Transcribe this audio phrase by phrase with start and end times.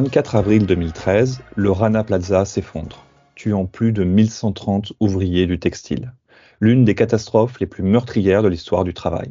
[0.00, 3.04] Le 24 avril 2013, le Rana Plaza s'effondre,
[3.34, 6.14] tuant plus de 1130 ouvriers du textile.
[6.58, 9.30] L'une des catastrophes les plus meurtrières de l'histoire du travail.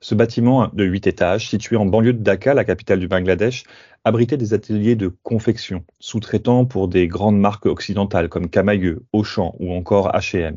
[0.00, 3.64] Ce bâtiment de 8 étages, situé en banlieue de Dhaka, la capitale du Bangladesh,
[4.04, 9.74] abritait des ateliers de confection, sous-traitant pour des grandes marques occidentales comme Camailleux, Auchan ou
[9.74, 10.56] encore H&M.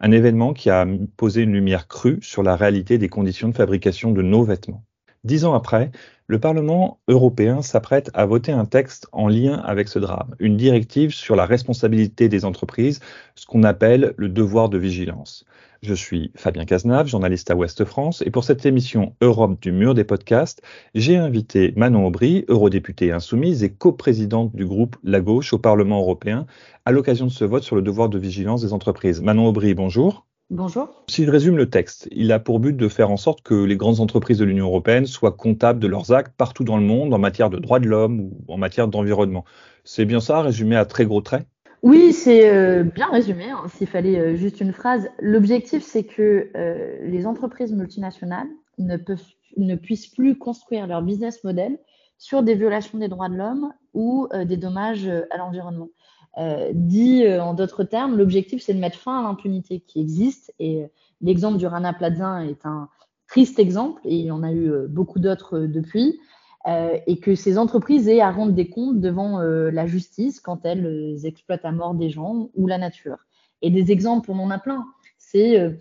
[0.00, 0.84] Un événement qui a
[1.16, 4.82] posé une lumière crue sur la réalité des conditions de fabrication de nos vêtements.
[5.22, 5.90] Dix ans après,
[6.28, 11.14] le Parlement européen s'apprête à voter un texte en lien avec ce drame, une directive
[11.14, 13.00] sur la responsabilité des entreprises,
[13.36, 15.44] ce qu'on appelle le devoir de vigilance.
[15.82, 19.94] Je suis Fabien Cazenave, journaliste à Ouest France, et pour cette émission Europe du mur
[19.94, 20.62] des podcasts,
[20.96, 26.46] j'ai invité Manon Aubry, eurodéputée insoumise et coprésidente du groupe La Gauche au Parlement européen,
[26.86, 29.22] à l'occasion de ce vote sur le devoir de vigilance des entreprises.
[29.22, 30.25] Manon Aubry, bonjour.
[30.50, 31.04] Bonjour.
[31.08, 33.76] Si je résume le texte, il a pour but de faire en sorte que les
[33.76, 37.18] grandes entreprises de l'Union européenne soient comptables de leurs actes partout dans le monde en
[37.18, 39.44] matière de droits de l'homme ou en matière d'environnement.
[39.82, 41.48] C'est bien ça, résumé à très gros traits?
[41.82, 43.50] Oui, c'est euh, bien résumé.
[43.50, 48.96] Hein, s'il fallait euh, juste une phrase, l'objectif c'est que euh, les entreprises multinationales ne,
[48.96, 51.76] peuvent, ne puissent plus construire leur business model
[52.18, 55.88] sur des violations des droits de l'homme ou des dommages à l'environnement.
[56.38, 60.52] Euh, dit euh, en d'autres termes, l'objectif, c'est de mettre fin à l'impunité qui existe.
[60.58, 60.86] Et euh,
[61.22, 62.88] l'exemple du Rana Plaza est un
[63.26, 66.20] triste exemple, et il y en a eu beaucoup d'autres depuis,
[66.64, 71.64] et que ces entreprises aient à rendre des comptes devant la justice quand elles exploitent
[71.64, 73.18] à mort des gens ou la nature.
[73.62, 74.86] Et des exemples, on en a plein.
[75.18, 75.76] C'est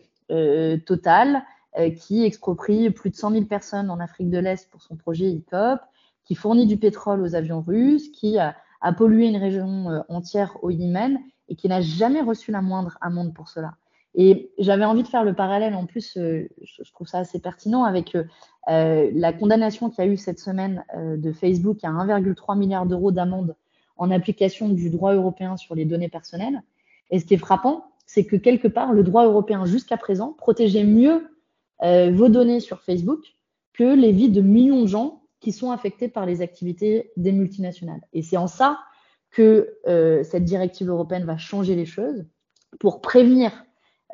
[0.87, 1.43] Total,
[1.97, 5.79] qui exproprie plus de 100 000 personnes en Afrique de l'Est pour son projet HIPOP,
[6.23, 10.57] qui fournit du pétrole aux avions russes, qui a a pollué une région euh, entière
[10.61, 11.19] au Yémen
[11.49, 13.73] et qui n'a jamais reçu la moindre amende pour cela.
[14.13, 17.83] Et j'avais envie de faire le parallèle, en plus, euh, je trouve ça assez pertinent,
[17.83, 22.85] avec euh, la condamnation qu'il y a eu cette semaine de Facebook à 1,3 milliard
[22.85, 23.55] d'euros d'amende
[23.97, 26.61] en application du droit européen sur les données personnelles.
[27.09, 30.85] Et ce qui est frappant, c'est que quelque part, le droit européen jusqu'à présent protégeait
[30.85, 31.27] mieux
[31.83, 33.35] vos données sur Facebook
[33.73, 38.01] que les vies de millions de gens qui sont affectés par les activités des multinationales.
[38.13, 38.79] Et c'est en ça
[39.31, 42.25] que euh, cette directive européenne va changer les choses
[42.79, 43.51] pour prévenir,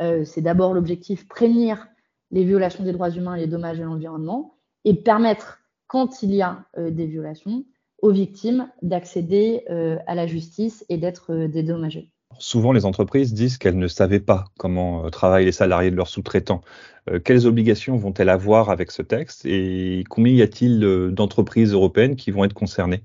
[0.01, 1.87] euh, c'est d'abord l'objectif, prévenir
[2.31, 6.41] les violations des droits humains et les dommages à l'environnement et permettre, quand il y
[6.41, 7.65] a euh, des violations,
[8.01, 9.63] aux victimes d'accéder
[10.07, 12.09] à la justice et d'être dédommagées.
[12.39, 16.61] Souvent, les entreprises disent qu'elles ne savaient pas comment travaillent les salariés de leurs sous-traitants.
[17.09, 22.15] Euh, quelles obligations vont-elles avoir avec ce texte et combien y a-t-il euh, d'entreprises européennes
[22.15, 23.03] qui vont être concernées?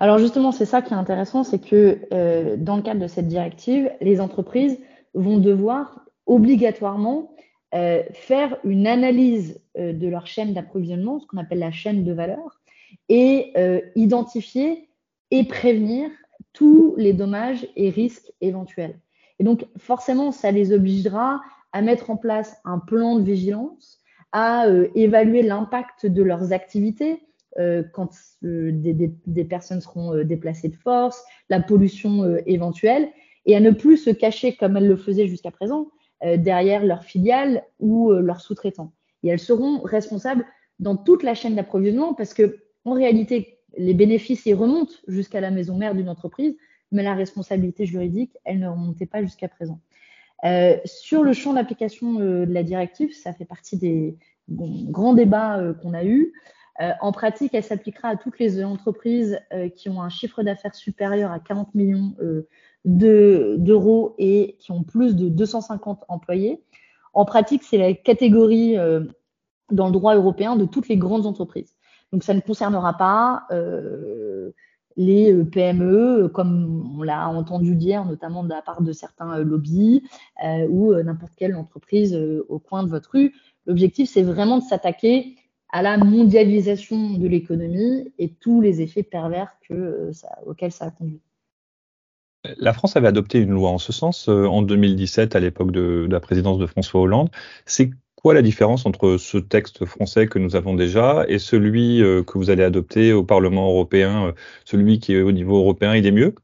[0.00, 3.28] Alors justement, c'est ça qui est intéressant, c'est que euh, dans le cadre de cette
[3.28, 4.78] directive, les entreprises
[5.14, 7.30] vont devoir obligatoirement
[8.12, 12.60] faire une analyse de leur chaîne d'approvisionnement, ce qu'on appelle la chaîne de valeur,
[13.08, 13.52] et
[13.96, 14.88] identifier
[15.32, 16.08] et prévenir
[16.54, 18.98] tous les dommages et risques éventuels.
[19.38, 21.42] Et donc, forcément, ça les obligera
[21.72, 24.00] à mettre en place un plan de vigilance,
[24.32, 27.20] à euh, évaluer l'impact de leurs activités
[27.58, 28.10] euh, quand
[28.44, 33.08] euh, des, personnes seront déplacées de force, la pollution éventuelle,
[33.46, 35.90] et à ne plus se cacher comme elles le faisaient jusqu'à présent
[36.38, 38.92] derrière leurs filiales ou leurs sous-traitants.
[39.22, 40.46] Et elles seront responsables
[40.78, 45.50] dans toute la chaîne d'approvisionnement parce que en réalité, les bénéfices y remontent jusqu'à la
[45.50, 46.56] maison mère d'une entreprise,
[46.92, 49.80] mais la responsabilité juridique, elle ne remontait pas jusqu'à présent.
[50.44, 54.16] Euh, sur le champ d'application euh, de la directive, ça fait partie des
[54.48, 56.32] grands débats euh, qu'on a eus.
[57.00, 59.38] en pratique, elle s'appliquera à toutes les entreprises
[59.76, 62.16] qui ont un chiffre d'affaires supérieur à 40 millions
[62.84, 66.64] d'euros et qui ont plus de 250 employés.
[67.12, 68.76] En pratique, c'est la catégorie
[69.70, 71.76] dans le droit européen de toutes les grandes entreprises.
[72.14, 73.48] Donc, ça ne concernera pas
[74.96, 79.44] les euh, PME, comme on l'a entendu dire, notamment de la part de certains euh,
[79.44, 80.02] lobbies
[80.44, 82.16] euh, ou n'importe quelle entreprise
[82.48, 83.34] au coin de votre rue.
[83.66, 85.36] L'objectif, c'est vraiment de s'attaquer
[85.70, 90.12] à la mondialisation de l'économie et tous les effets pervers que,
[90.46, 91.20] auxquels ça a conduit.
[92.58, 96.20] La France avait adopté une loi en ce sens en 2017 à l'époque de, la
[96.20, 97.30] présidence de François Hollande.
[98.24, 102.38] Quoi la différence entre ce texte français que nous avons déjà et celui euh, que
[102.38, 104.32] vous allez adopter au Parlement européen, euh,
[104.64, 106.34] celui qui est au niveau européen, il est mieux?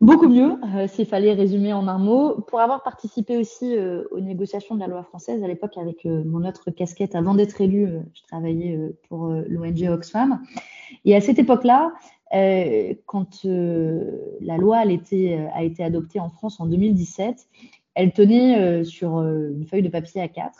[0.00, 2.40] Beaucoup mieux, euh, s'il fallait résumer en un mot.
[2.48, 3.76] Pour avoir participé aussi
[4.10, 7.88] aux négociations de la loi française, à l'époque avec mon autre casquette, avant d'être élue,
[8.12, 8.76] je travaillais
[9.08, 10.40] pour l'ONG Oxfam.
[11.04, 11.92] Et à cette époque-là,
[13.06, 17.46] quand la loi a été, a été adoptée en France en 2017,
[17.94, 20.50] elle tenait sur une feuille de papier A4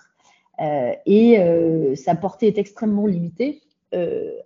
[0.61, 3.61] euh, et euh, sa portée est extrêmement limitée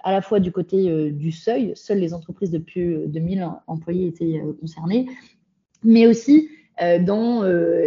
[0.04, 4.08] à la fois du côté du seuil, seules les entreprises de plus de 1000 employés
[4.08, 5.06] étaient concernées,
[5.82, 7.40] mais aussi dans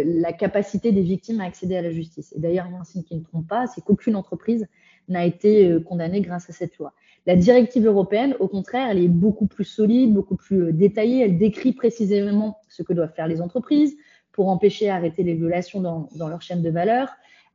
[0.04, 2.32] la capacité des victimes à accéder à la justice.
[2.36, 4.66] Et d'ailleurs, un signe qui ne trompe pas, c'est qu'aucune entreprise
[5.06, 6.94] n'a été condamnée grâce à cette loi.
[7.26, 11.22] La directive européenne, au contraire, elle est beaucoup plus solide, beaucoup plus détaillée.
[11.22, 13.96] Elle décrit précisément ce que doivent faire les entreprises
[14.32, 17.08] pour empêcher arrêter les violations dans, leur chaîne de valeur.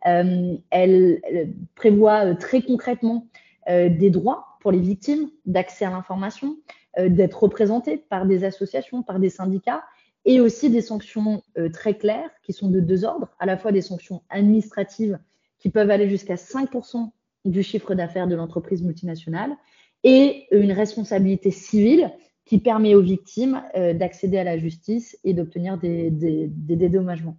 [0.05, 1.21] Euh, elle,
[1.75, 3.27] prévoit très concrètement
[3.69, 6.57] euh, des droits pour les victimes d'accès à l'information,
[6.99, 9.83] euh, d'être représentées par des associations, par des syndicats,
[10.25, 11.41] et aussi des sanctions
[11.71, 15.19] très claires qui sont de deux ordres, à la fois des sanctions administratives
[15.57, 17.11] qui peuvent aller jusqu'à 5%
[17.45, 19.55] du chiffre d'affaires de l'entreprise multinationale,
[20.03, 22.11] et une responsabilité civile
[22.47, 27.37] qui permet aux victimes d'accéder à la justice et d'obtenir des, des, des dédommagements.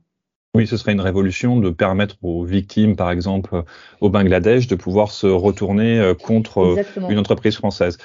[0.55, 3.65] Oui, ce serait une révolution de permettre aux victimes, par exemple
[4.01, 7.99] au Bangladesh, de pouvoir se retourner euh, contre euh, une entreprise française.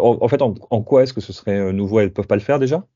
[0.00, 2.00] En fait, en, quoi est-ce que ce serait euh, nouveau?
[2.00, 2.86] Elles ne peuvent pas le faire déjà?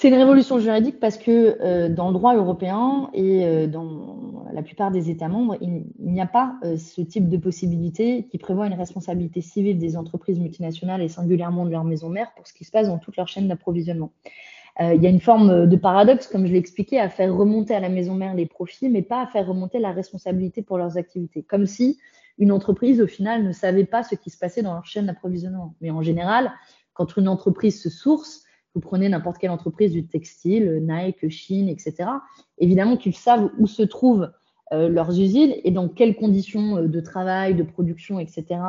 [0.00, 5.10] C'est une révolution juridique parce que dans le droit européen et dans la plupart des
[5.10, 9.76] États membres, il, n'y a pas ce type de possibilité qui prévoit une responsabilité civile
[9.76, 12.96] des entreprises multinationales et singulièrement de leur maison mère pour ce qui se passe dans
[12.96, 14.10] toute leur chaîne d'approvisionnement.
[14.80, 17.74] Euh, il y a une forme de paradoxe, comme je l'ai expliqué, à faire remonter
[17.74, 20.96] à la maison mère les profits, mais pas à faire remonter la responsabilité pour leurs
[20.96, 21.42] activités.
[21.42, 21.98] Comme si
[22.38, 25.74] une entreprise, au final, ne savait pas ce qui se passait dans leur chaîne d'approvisionnement.
[25.82, 26.52] Mais en général,
[26.94, 28.44] quand une entreprise se source,
[28.74, 32.10] vous prenez n'importe quelle entreprise du textile, Nike, Chine, etc.
[32.58, 34.30] Évidemment qu'ils savent où se trouvent
[34.72, 38.60] euh, leurs usines et dans quelles conditions euh, de travail, de production, etc.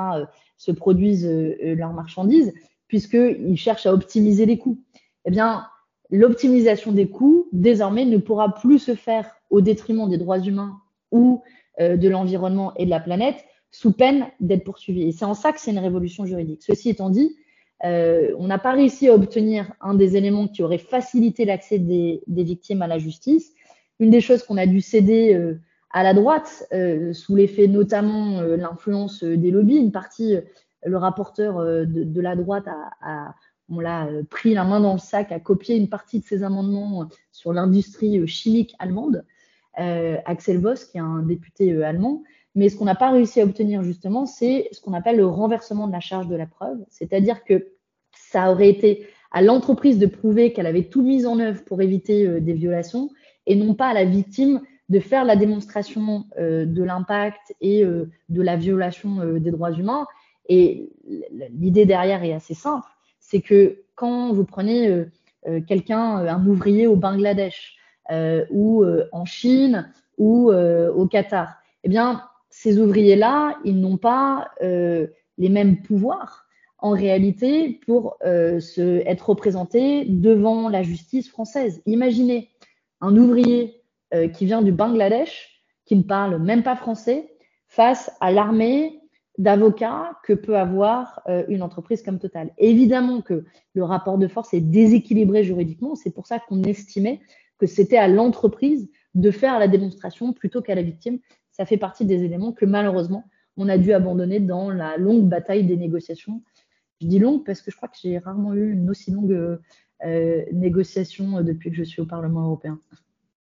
[0.57, 2.53] se produisent leurs marchandises,
[2.87, 4.79] puisqu'ils cherchent à optimiser les coûts.
[5.25, 5.65] Eh bien,
[6.11, 10.77] l'optimisation des coûts, désormais, ne pourra plus se faire au détriment des droits humains
[11.11, 11.41] ou
[11.79, 15.03] euh, de l'environnement et de la planète, sous peine d'être poursuivi.
[15.03, 16.63] Et c'est en ça que c'est une révolution juridique.
[16.63, 17.35] Ceci étant dit,
[17.83, 22.21] euh, on n'a pas réussi à obtenir un des éléments qui aurait facilité l'accès des,
[22.27, 23.53] victimes à la justice.
[23.99, 25.59] Une des choses qu'on a dû céder euh,
[25.91, 26.67] à la droite,
[27.11, 30.37] sous l'effet notamment l'influence des lobbies, une partie,
[30.85, 32.63] le rapporteur de, la droite
[33.01, 33.35] a
[33.71, 36.43] on l'a euh, pris la main dans le sac à copier une partie de ses
[36.43, 39.25] amendements sur l'industrie euh, chimique allemande,
[39.79, 42.23] euh, Axel Voss, qui est un député allemand.
[42.55, 45.87] Mais ce qu'on n'a pas réussi à obtenir justement, c'est ce qu'on appelle le renversement
[45.87, 47.69] de la charge de la preuve, c'est-à-dire que
[48.13, 52.41] ça aurait été à l'entreprise de prouver qu'elle avait tout mis en œuvre pour éviter
[52.41, 53.09] des violations
[53.45, 58.57] et non pas à la victime de faire la démonstration de l'impact et de la
[58.57, 60.05] violation des droits humains.
[60.49, 60.89] Et
[61.53, 62.89] l'idée derrière est assez simple
[63.21, 65.05] c'est que quand vous prenez euh,
[65.47, 67.77] euh, quelqu'un, euh, un ouvrier au Bangladesh
[68.49, 68.83] ou
[69.13, 71.55] en Chine ou au Qatar,
[71.85, 72.23] eh bien,
[72.61, 76.45] ces ouvriers-là, ils n'ont pas les mêmes pouvoirs
[76.77, 81.81] en réalité pour se, être représentés devant la justice française.
[81.85, 82.49] Imaginez
[82.99, 83.81] un ouvrier
[84.33, 87.31] qui vient du Bangladesh, qui ne parle même pas français,
[87.67, 89.01] face à l'armée
[89.37, 92.51] d'avocats que peut avoir euh, une entreprise comme Total.
[92.57, 97.21] Évidemment que le rapport de force est déséquilibré juridiquement, c'est pour ça qu'on estimait
[97.57, 101.19] que c'était à l'entreprise de faire la démonstration plutôt qu'à la victime.
[101.51, 103.25] Ça fait partie des éléments que malheureusement
[103.57, 106.41] on a dû abandonner dans la longue bataille des négociations.
[107.01, 109.59] Je dis longue parce que je crois que j'ai rarement eu une aussi longue
[110.05, 112.79] euh, négociation depuis que je suis au Parlement européen.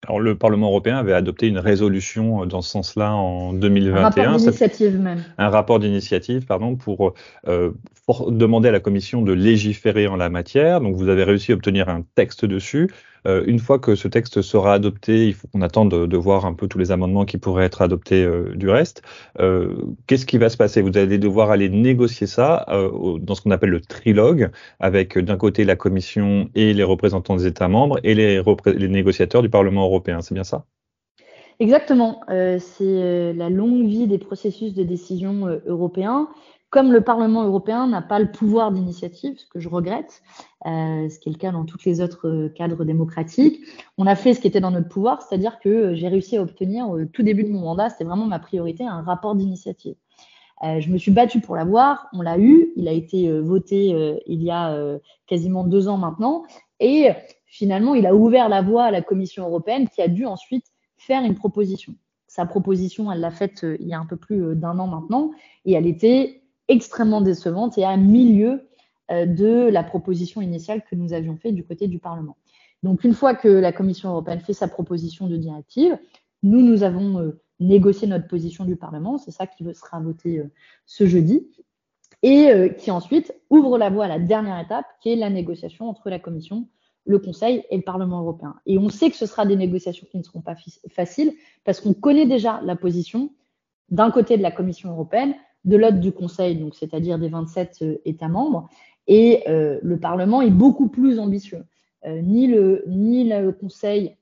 [0.07, 3.99] Alors, le Parlement européen avait adopté une résolution euh, dans ce sens-là en 2021.
[3.99, 5.25] Un rapport d'initiative même.
[5.39, 7.15] Un rapport d'initiative, pardon, pour,
[7.49, 7.73] euh,
[8.07, 10.81] pour, demander à la Commission de légiférer en la matière.
[10.81, 12.89] Donc, vous avez réussi à obtenir un texte dessus.
[13.27, 16.55] Euh, une fois que ce texte sera adopté, il faut qu'on attende de, voir un
[16.55, 19.03] peu tous les amendements qui pourraient être adoptés euh, du reste.
[19.41, 19.75] Euh,
[20.07, 20.81] qu'est-ce qui va se passer?
[20.81, 22.67] Vous allez devoir aller négocier ça
[23.21, 27.47] dans ce qu'on appelle le trilogue, avec d'un côté la Commission et les représentants des
[27.47, 30.21] États membres et les, les négociateurs du Parlement européen.
[30.21, 30.65] C'est bien ça?
[31.59, 32.21] Exactement.
[32.29, 36.29] c'est la longue vie des processus de décision européens
[36.77, 40.23] comme le Parlement européen n'a pas le pouvoir d'initiative, ce que je regrette,
[40.67, 43.65] euh, ce qui est le cas dans tous les autres euh, cadres démocratiques,
[43.97, 46.43] on a fait ce qui était dans notre pouvoir, c'est-à-dire que euh, j'ai réussi à
[46.43, 49.95] obtenir au tout début de mon mandat, c'était vraiment ma priorité, un rapport d'initiative.
[50.63, 54.51] je me suis battue pour l'avoir, on l'a eu, il a été voté il y
[54.51, 56.43] a quasiment deux ans maintenant,
[56.79, 57.09] et
[57.47, 60.67] finalement, il a ouvert la voie à la Commission européenne qui a dû ensuite
[60.99, 61.95] faire une proposition.
[62.27, 65.31] Sa proposition, elle l'a faite il y a un peu plus d'un an maintenant,
[65.65, 68.69] et elle était extrêmement décevante et à milieu
[69.11, 72.37] euh, de la proposition initiale que nous avions faite du côté du Parlement.
[72.83, 75.99] Donc, une fois que la Commission européenne fait sa proposition de directive,
[76.43, 79.19] nous, nous avons euh, négocié notre position du Parlement.
[79.19, 80.51] C'est ça qui sera voté euh,
[80.87, 81.49] ce jeudi.
[82.23, 86.11] et qui ensuite ouvre la voie à la dernière étape, qui est la négociation entre
[86.11, 86.67] la Commission,
[87.05, 88.57] le Conseil et le Parlement européen.
[88.67, 90.57] Et on sait que ce sera des négociations qui ne seront pas
[90.91, 91.33] faciles
[91.65, 93.31] parce qu'on connaît déjà la position
[93.91, 97.97] d'un côté de la Commission européenne, de l'autre du Conseil, donc c'est-à-dire des 27 euh,
[98.05, 98.69] États membres,
[99.07, 101.65] et euh, le Parlement est beaucoup plus ambitieux.
[102.07, 104.17] ni, le, ni le Conseil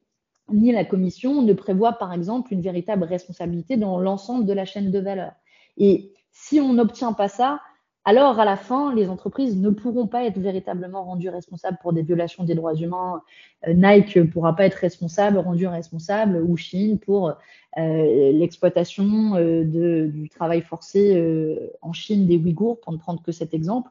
[0.53, 4.91] ni la Commission ne prévoient par exemple une véritable responsabilité dans l'ensemble de la chaîne
[4.91, 5.33] de valeur.
[5.79, 7.61] Et si on n'obtient pas ça,
[8.07, 12.03] alors à la fin, les entreprises ne pourront pas être véritablement rendues responsables pour des
[12.03, 13.23] violations des droits humains.
[13.67, 19.65] Euh, Nike ne pourra pas être responsable, rendu responsable, ou Chine pour euh, l'exploitation euh,
[19.65, 21.19] du travail forcé
[21.81, 23.91] en Chine des Ouïghours, pour ne prendre que cet exemple.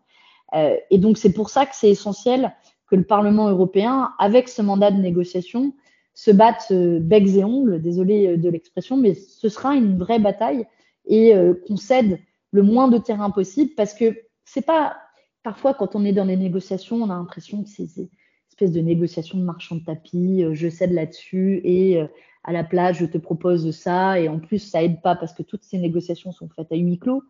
[0.53, 2.53] et donc c'est pour ça que c'est essentiel
[2.87, 5.73] que le Parlement européen, avec ce mandat de négociation,
[6.13, 10.67] se batte becs et ongles, désolé de l'expression, mais ce sera une vraie bataille
[11.07, 11.33] et
[11.65, 12.19] qu'on cède
[12.53, 14.95] le moins de terrain possible parce que c'est pas
[15.41, 18.09] parfois quand on est dans les négociations, on a l'impression que c'est une
[18.49, 22.05] espèce de négociation de marchand de tapis, euh, je cède là-dessus et euh,
[22.43, 25.41] à la place je te propose ça et en plus ça aide pas parce que
[25.41, 27.23] toutes ces négociations sont faites à huis clos.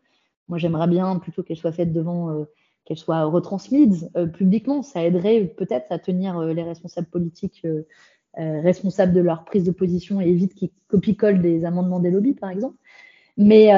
[0.50, 2.44] Moi j'aimerais bien plutôt qu'elles soient faites devant euh,
[2.84, 7.66] qu'elles soient retransmises publiquement, ça aiderait peut-être à tenir les responsables politiques
[8.36, 12.50] responsables de leur prise de position et évite qu'ils copie-collent des amendements des lobbies par
[12.50, 12.76] exemple.
[13.38, 13.72] Mais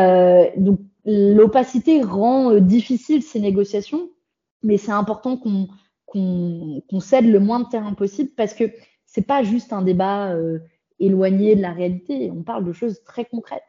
[0.57, 4.09] donc l'opacité rend euh, difficile ces négociations,
[4.63, 8.65] mais c'est important qu'on cède le moins de terrain possible parce que
[9.05, 10.59] c'est pas juste un débat euh,
[10.99, 12.31] éloigné de la réalité.
[12.31, 13.61] On parle de choses très concrètes.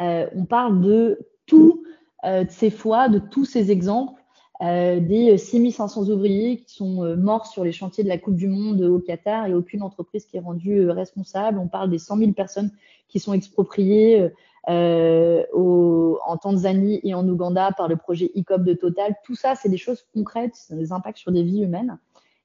[0.00, 1.82] Euh, on parle de tout
[2.24, 4.20] de ces fois, de tous ces exemples,
[4.60, 8.98] des 6500 ouvriers qui sont morts sur les chantiers de la Coupe du Monde au
[8.98, 11.58] Qatar et aucune entreprise qui est rendue responsable.
[11.60, 12.72] On parle des 100 000 personnes
[13.06, 14.28] qui sont expropriées
[14.68, 19.14] euh, en Tanzanie et en Ouganda par le projet ICOP de Total.
[19.24, 21.98] Tout ça, c'est des choses concrètes, des impacts sur des vies humaines.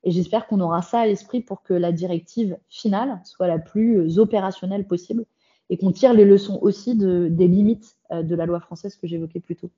[0.03, 4.17] Et j'espère qu'on aura ça à l'esprit pour que la directive finale soit la plus
[4.19, 5.25] opérationnelle possible
[5.69, 9.07] et qu'on tire les leçons aussi de, des limites euh, de la loi française que
[9.07, 9.71] j'évoquais plus tôt.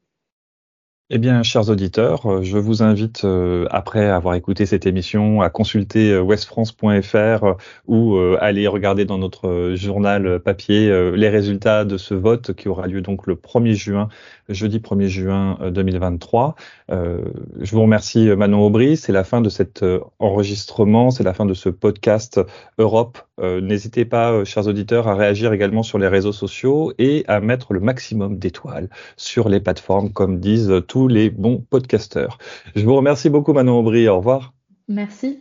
[1.15, 5.51] Eh bien, chers auditeurs, euh, je vous invite, euh, après avoir écouté cette émission, à
[5.51, 7.55] consulter euh, westfrance.fr
[7.85, 13.01] ou aller regarder dans notre journal papier les résultats de ce vote qui aura lieu
[13.01, 14.07] donc le 1er juin,
[14.49, 16.55] jeudi 1er juin 2023.
[16.89, 19.85] Je vous remercie Manon Aubry, c'est la fin de cet
[20.19, 22.39] enregistrement, c'est la fin de ce podcast
[22.77, 23.19] Europe.
[23.41, 27.79] N'hésitez pas, chers auditeurs, à réagir également sur les réseaux sociaux et à mettre le
[27.79, 30.73] maximum d'étoiles sur les plateformes, comme disent
[31.07, 32.37] les bons podcasteurs.
[32.75, 34.07] Je vous remercie beaucoup, Manon Aubry.
[34.07, 34.53] Au revoir.
[34.87, 35.39] Merci.